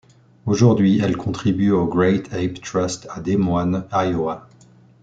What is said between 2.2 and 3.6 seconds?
Ape Trust à Des